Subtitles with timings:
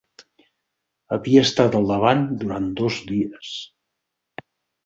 [1.17, 3.55] Havia estat al davant durant dos dies.